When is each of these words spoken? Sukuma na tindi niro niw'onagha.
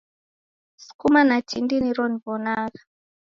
Sukuma 0.83 1.21
na 1.29 1.37
tindi 1.49 1.75
niro 1.79 2.03
niw'onagha. 2.09 2.81